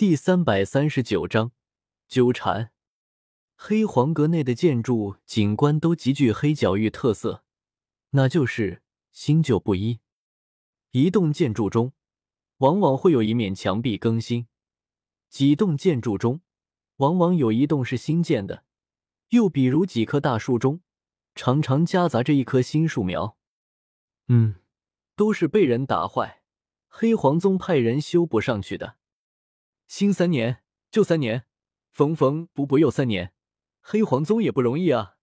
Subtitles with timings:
[0.00, 1.52] 第三百三十九章
[2.08, 2.72] 纠缠。
[3.54, 7.44] 黑黄阁内的建筑景观都极具黑角域特色，
[8.12, 8.80] 那就是
[9.12, 10.00] 新旧不一。
[10.92, 11.92] 一栋建筑中，
[12.60, 14.46] 往往会有一面墙壁更新；
[15.28, 16.40] 几栋建筑中，
[16.96, 18.64] 往往有一栋是新建的。
[19.28, 20.80] 又比如几棵大树中，
[21.34, 23.36] 常常夹杂着一棵新树苗。
[24.28, 24.54] 嗯，
[25.14, 26.40] 都是被人打坏，
[26.88, 28.96] 黑黄宗派人修补上去的。
[29.90, 30.62] 新三年，
[30.92, 31.46] 旧三年，
[31.90, 33.34] 缝缝补补又三年，
[33.80, 35.16] 黑黄宗也不容易啊！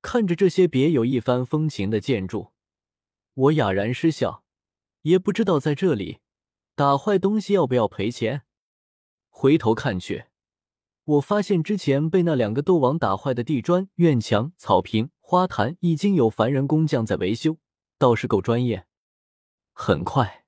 [0.00, 2.52] 看着这些别有一番风情的建筑，
[3.34, 4.44] 我哑然失笑，
[5.02, 6.20] 也不知道在这里
[6.76, 8.42] 打坏东西要不要赔钱。
[9.28, 10.26] 回头看去，
[11.02, 17.58] 我发现之前被那两个斗王打坏的地砖、院墙、草坪、花坛，已经有凡人工匠在维修，
[17.98, 18.86] 倒是够专业。
[19.72, 20.44] 很快，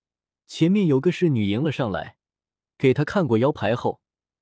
[0.46, 2.18] 前面有个侍女迎了上来。
[2.82, 4.00] 给他看过腰牌后，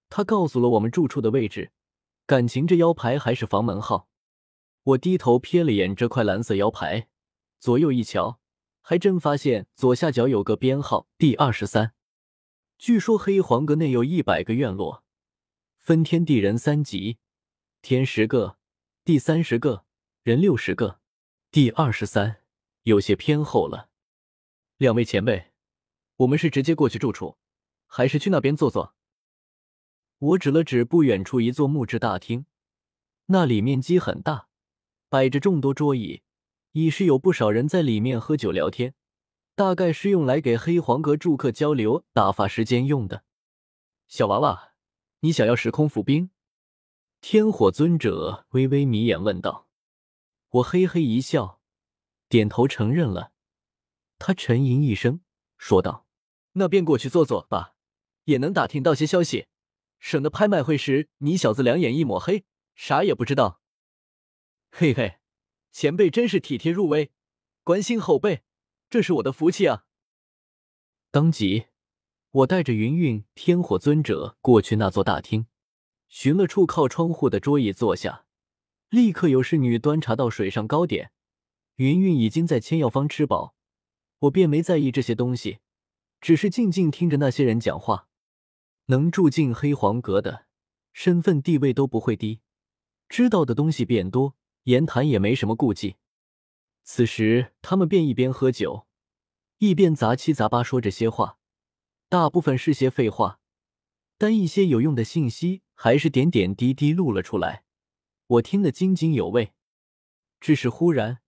[0.08, 1.72] 他告诉了我们住处的位置。
[2.24, 4.08] 感情这腰牌还是房门号。
[4.82, 7.08] 我低头瞥了眼这块蓝色腰牌，
[7.58, 8.40] 左右一瞧，
[8.80, 11.92] 还真发现左下角有个编号第二十三。
[12.78, 15.04] 据说黑黄阁内有一百个院落，
[15.76, 17.18] 分天地人三级，
[17.82, 18.56] 天十个，
[19.04, 19.84] 地三十个，
[20.22, 21.00] 人六十个。
[21.50, 22.40] 第二十三
[22.84, 23.90] 有些偏后了。
[24.78, 25.50] 两位前辈，
[26.16, 27.36] 我们是直接过去住处。
[27.92, 28.94] 还是去那边坐坐。
[30.18, 32.46] 我指了指不远处一座木质大厅，
[33.26, 34.46] 那里面积很大，
[35.08, 36.22] 摆着众多桌椅，
[36.72, 38.94] 已是有不少人在里面喝酒聊天，
[39.56, 43.24] 大概是用来给黑黄阁住客交流打发时间用的。
[44.06, 44.74] 小娃娃，
[45.20, 46.30] 你想要时空浮冰？
[47.20, 49.66] 天火尊者微微眯眼问道。
[50.50, 51.60] 我嘿嘿一笑，
[52.28, 53.32] 点头承认了。
[54.18, 55.20] 他沉吟一声，
[55.56, 56.06] 说道
[56.54, 57.74] ：“那便过去坐坐吧。”
[58.30, 59.46] 也能打听到些消息，
[59.98, 63.60] 省得拍卖会时你小子两眼一抹黑，啥也不知道。
[64.70, 65.18] 嘿嘿，
[65.72, 67.10] 前辈真是体贴入微，
[67.64, 68.42] 关心后辈，
[68.88, 69.84] 这是我的福气啊！
[71.10, 71.66] 当即，
[72.30, 75.46] 我带着云云、天火尊者过去那座大厅，
[76.08, 78.26] 寻了处靠窗户的桌椅坐下，
[78.90, 81.10] 立刻有侍女端茶到水上糕点。
[81.76, 83.56] 云云已经在千药方吃饱，
[84.20, 85.58] 我便没在意这些东西，
[86.20, 88.06] 只是静静听着那些人讲话。
[88.90, 90.46] 能住进黑黄阁的，
[90.92, 92.40] 身份地位都不会低，
[93.08, 94.34] 知道的东西变多，
[94.64, 95.94] 言谈也没什么顾忌。
[96.82, 98.88] 此时，他们便一边喝酒，
[99.58, 101.38] 一边杂七杂八说着些话，
[102.08, 103.38] 大部分是些废话，
[104.18, 107.62] 但一些有用的信息还是点点滴滴录了出来，
[108.26, 109.52] 我听得津津有味。
[110.40, 111.20] 只是忽然，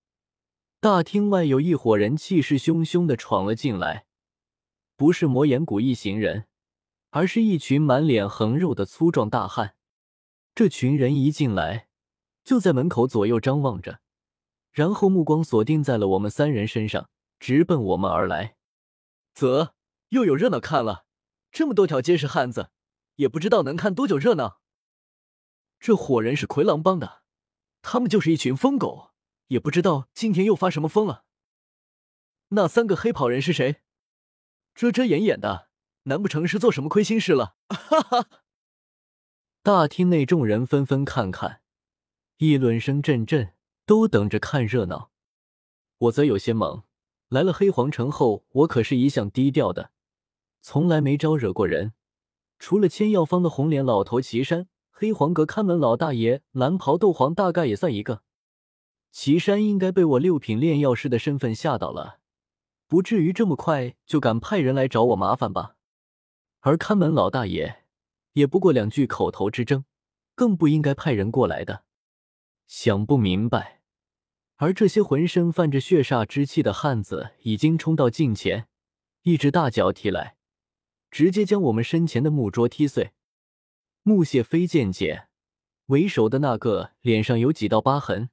[0.80, 4.06] 大厅外有一伙人气势汹汹的闯了进来，
[4.96, 6.48] 不是魔岩谷一行人。
[7.12, 9.76] 而是一群满脸横肉的粗壮大汉。
[10.54, 11.88] 这群人一进来，
[12.42, 14.00] 就在门口左右张望着，
[14.70, 18.56] 然后目光锁定在了我们三人身上，直奔我们而来。
[19.34, 19.74] 啧，
[20.08, 21.04] 又有热闹看了！
[21.50, 22.70] 这么多条街是汉子，
[23.16, 24.60] 也不知道能看多久热闹。
[25.78, 27.22] 这伙人是魁狼帮的，
[27.82, 29.10] 他们就是一群疯狗，
[29.48, 31.24] 也不知道今天又发什么疯了。
[32.48, 33.82] 那三个黑袍人是谁？
[34.74, 35.71] 遮遮掩掩的。
[36.04, 37.56] 难不成是做什么亏心事了？
[37.68, 38.26] 哈哈！
[39.62, 41.60] 大厅内众人纷纷看看，
[42.38, 43.54] 议论声阵阵，
[43.86, 45.10] 都等着看热闹。
[45.98, 46.82] 我则有些懵，
[47.28, 49.92] 来了黑皇城后，我可是一向低调的，
[50.60, 51.92] 从来没招惹过人。
[52.58, 58.22] 除了千药方的红脸老头岐山，黑黄阁看门老大爷蓝袍斗皇大概也算一个。
[59.12, 62.18] 岐山应该被我六品炼药师的身份吓到了，
[62.88, 65.76] 不至于这么快就敢派人来找我麻烦吧？
[66.62, 67.84] 而看门老大爷
[68.34, 69.84] 也不过两句口头之争，
[70.34, 71.84] 更不应该派人过来的。
[72.66, 73.80] 想不明白。
[74.56, 78.68] 而这些浑身泛着血煞之气的汉子已经冲到近前，
[79.22, 80.36] 一只大脚踢来，
[81.10, 83.10] 直接将我们身前的木桌踢碎。
[84.04, 85.26] 木屑飞溅溅，
[85.86, 88.30] 为首的那个脸上有几道疤痕，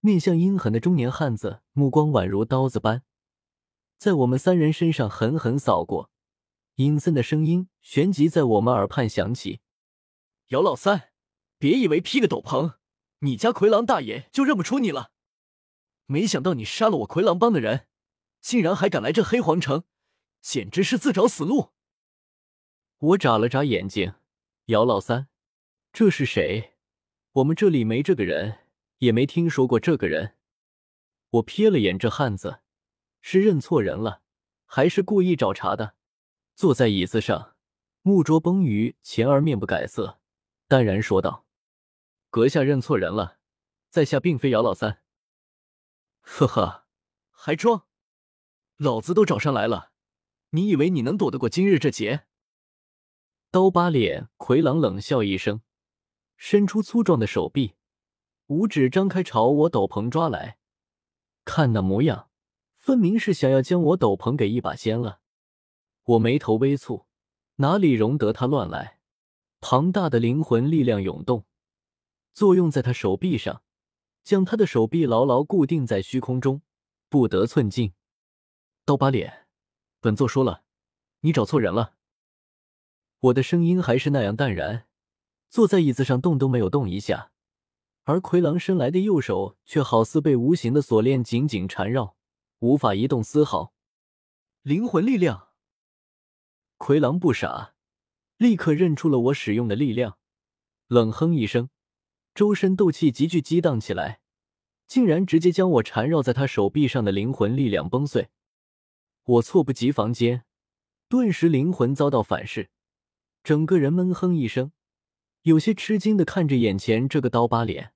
[0.00, 3.02] 面相阴狠的中年汉子，目光宛如刀子般，
[3.98, 6.10] 在我们三人身上狠狠扫过。
[6.76, 9.60] 阴森的声音旋即在我们耳畔响起
[10.48, 11.12] ：“姚老三，
[11.56, 12.74] 别以为披个斗篷，
[13.20, 15.12] 你家奎狼大爷就认不出你了。
[16.06, 17.86] 没想到你杀了我奎狼帮的人，
[18.40, 19.84] 竟然还敢来这黑皇城，
[20.40, 21.70] 简直是自找死路！”
[22.98, 24.14] 我眨了眨眼睛
[24.66, 25.28] ：“姚老三，
[25.92, 26.72] 这是谁？
[27.34, 28.58] 我们这里没这个人，
[28.98, 30.34] 也没听说过这个人。”
[31.30, 32.60] 我瞥了眼这汉子，
[33.20, 34.22] 是认错人了，
[34.66, 35.94] 还是故意找茬的？
[36.54, 37.56] 坐在椅子上，
[38.02, 40.20] 木桌崩于前而面不改色，
[40.68, 41.46] 淡然说道
[42.30, 43.38] ：“阁下认错人了，
[43.90, 45.02] 在下并非姚老三。”
[46.22, 46.84] 呵呵，
[47.32, 47.86] 还装？
[48.76, 49.90] 老子都找上来了，
[50.50, 52.26] 你以为你能躲得过今日这劫？
[53.50, 55.62] 刀疤脸魁狼冷笑一声，
[56.36, 57.74] 伸出粗壮的手臂，
[58.46, 60.58] 五指张开朝我斗篷抓来。
[61.44, 62.30] 看那模样，
[62.78, 65.20] 分明是想要将我斗篷给一把掀了。
[66.04, 67.06] 我眉头微蹙，
[67.56, 69.00] 哪里容得他乱来？
[69.60, 71.46] 庞大的灵魂力量涌动，
[72.34, 73.62] 作用在他手臂上，
[74.22, 76.60] 将他的手臂牢牢固定在虚空中，
[77.08, 77.94] 不得寸进。
[78.84, 79.46] 刀疤脸，
[80.00, 80.64] 本座说了，
[81.20, 81.94] 你找错人了。
[83.20, 84.86] 我的声音还是那样淡然，
[85.48, 87.32] 坐在椅子上动都没有动一下，
[88.02, 92.18] 而魁狼伸来的右手却好似被无形的锁链紧紧缠绕，
[92.58, 93.72] 无法移动丝毫。
[94.60, 95.43] 灵魂力量。
[96.84, 97.72] 魁狼不傻，
[98.36, 100.18] 立刻认出了我使用的力量，
[100.86, 101.70] 冷哼一声，
[102.34, 104.20] 周身斗气急剧激荡起来，
[104.86, 108.28] 竟然直接将我缠绕在他手臂上的灵魂力量崩碎。
[109.24, 110.44] 我猝不及防间，
[111.08, 112.68] 顿时灵魂遭到反噬，
[113.42, 114.72] 整个人闷哼一声，
[115.40, 117.94] 有些吃惊的看着眼前这个刀疤脸。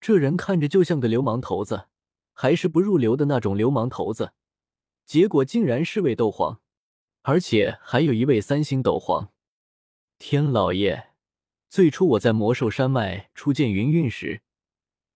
[0.00, 1.88] 这人看着就像个流氓头子，
[2.32, 4.32] 还是不入流的那种流氓头子，
[5.04, 6.62] 结果竟然是位斗皇，
[7.22, 9.32] 而且还有一位三星斗皇。
[10.18, 11.10] 天老爷，
[11.68, 14.42] 最初我在魔兽山脉初见云韵时，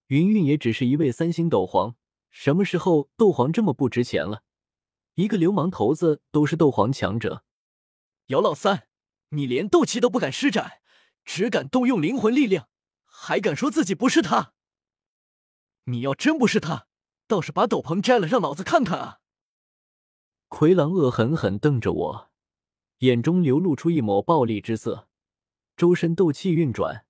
[0.08, 1.96] 云韵也只是一位三星斗皇，
[2.30, 4.42] 什么时候斗皇这么不值钱了？
[5.14, 7.44] 一个流氓头子都是斗皇强者，
[8.26, 8.88] 姚老三，
[9.30, 10.80] 你连斗气都不敢施展，
[11.24, 12.68] 只敢动用灵魂力量，
[13.04, 14.52] 还敢说自己不是他？
[15.84, 16.86] 你要真不是他，
[17.26, 19.20] 倒是把斗篷摘了，让老子看看啊！
[20.56, 22.30] 奎狼恶狠狠瞪着我，
[22.98, 25.08] 眼中流露出一抹暴戾之色，
[25.76, 27.06] 周身斗气运转，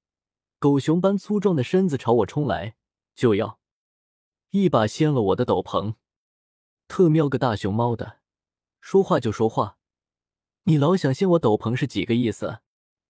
[0.59, 2.75] 狗熊般粗壮的身子朝我冲来，
[3.15, 3.61] 就要
[4.53, 5.97] 一把掀了我的斗篷。
[6.89, 8.21] 特喵个大熊猫的，
[8.81, 9.77] 说话就说话！
[10.63, 12.61] 你老想掀我斗篷是几个意思？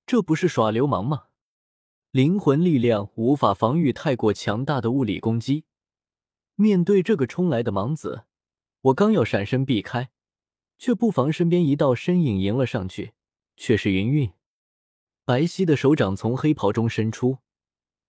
[0.04, 1.26] 这不是耍流氓吗？
[2.10, 5.64] 灵魂力量无法防御太过强大的物理攻击。
[6.56, 8.24] 面对这个冲来的莽子，
[8.80, 10.10] 我刚要闪身避开，
[10.84, 13.14] 却不防身边一道身影迎了上去，
[13.56, 14.30] 却是云韵。
[15.24, 17.38] 白皙的手掌从黑袍中伸出，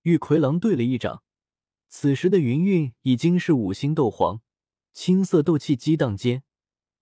[0.01, 1.23] 与魁狼对了一掌。
[1.87, 4.41] 此时的云韵已经是五星斗皇。
[4.91, 6.43] 青色斗气激荡间，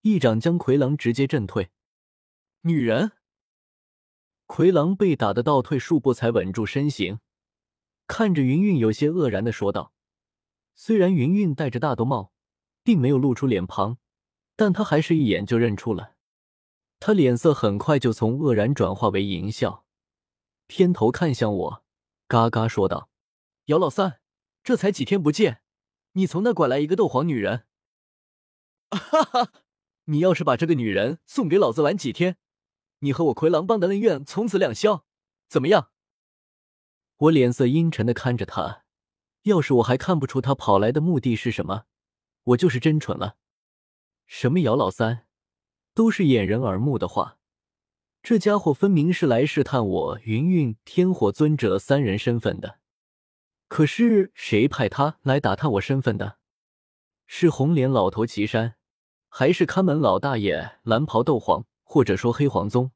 [0.01, 1.71] 一掌将魁狼直接震退。
[2.61, 3.13] 女人，
[4.45, 7.19] 魁狼被打的倒退数步才稳住身形，
[8.05, 9.91] 看着云韵，有些愕然的说道
[10.77, 12.31] ：“虽然云韵戴着大兜帽，
[12.83, 13.97] 并没有露出脸庞，
[14.55, 16.15] 但他还是一眼就认出了。
[16.99, 19.85] 他脸色很快就从愕然转化为淫笑，
[20.67, 21.83] 偏头看向我，
[22.27, 23.09] 嘎嘎说道
[23.65, 24.21] ：‘姚老三，
[24.63, 25.61] 这才几天不见，
[26.13, 27.65] 你从那拐来一个斗皇女人？’”
[28.91, 29.51] 哈哈，
[30.05, 32.37] 你要是把这个女人送给老子玩几天，
[32.99, 35.05] 你和我魁狼帮的恩怨从此两消，
[35.49, 35.89] 怎么样？
[37.17, 38.83] 我脸色阴沉的看着他，
[39.43, 41.85] 要是我还看不出他跑来的目的是什么，
[42.43, 43.37] 我就是真蠢了。
[44.25, 45.25] 什么姚老三，
[45.93, 47.37] 都是掩人耳目的话。
[48.21, 52.79] 这家伙分明是来试探我云韵天火尊者三人身份的。
[53.67, 56.37] 可是谁派他来打探我身份的？
[57.25, 58.75] 是红脸老头岐山？
[59.27, 62.91] 还是看门老大爷蓝袍斗皇，或者说黑黄宗。